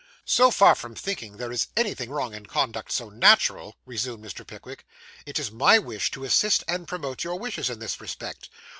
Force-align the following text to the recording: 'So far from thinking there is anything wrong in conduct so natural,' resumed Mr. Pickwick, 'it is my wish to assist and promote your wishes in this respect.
'So 0.25 0.49
far 0.49 0.73
from 0.73 0.95
thinking 0.95 1.37
there 1.37 1.51
is 1.51 1.67
anything 1.77 2.09
wrong 2.09 2.33
in 2.33 2.47
conduct 2.47 2.91
so 2.91 3.07
natural,' 3.09 3.75
resumed 3.85 4.25
Mr. 4.25 4.43
Pickwick, 4.47 4.83
'it 5.27 5.37
is 5.37 5.51
my 5.51 5.77
wish 5.77 6.09
to 6.09 6.23
assist 6.23 6.63
and 6.67 6.87
promote 6.87 7.23
your 7.23 7.35
wishes 7.35 7.69
in 7.69 7.77
this 7.77 8.01
respect. 8.01 8.49